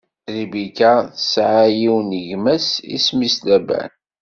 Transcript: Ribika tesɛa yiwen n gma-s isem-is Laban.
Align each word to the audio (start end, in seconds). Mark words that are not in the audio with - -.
Ribika 0.33 0.91
tesɛa 1.15 1.63
yiwen 1.79 2.09
n 2.19 2.21
gma-s 2.29 2.67
isem-is 2.95 3.35
Laban. 3.47 3.89